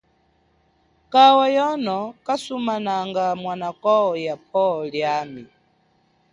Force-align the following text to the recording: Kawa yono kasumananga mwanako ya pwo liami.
Kawa 1.11 1.45
yono 1.55 1.99
kasumananga 2.25 3.25
mwanako 3.41 3.97
ya 4.25 4.35
pwo 4.45 4.65
liami. 4.91 5.43